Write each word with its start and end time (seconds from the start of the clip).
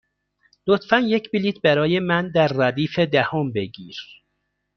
لطفا 0.67 0.99
یک 0.99 1.31
بلیط 1.31 1.61
برای 1.61 1.99
من 1.99 2.31
در 2.31 2.47
ردیف 2.47 2.99
دهم 2.99 3.51
بگیر. 3.51 3.97